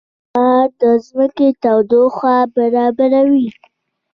•لمر 0.33 0.67
د 0.79 0.81
ځمکې 1.07 1.47
تودوخه 1.61 2.35
برابروي. 2.55 3.47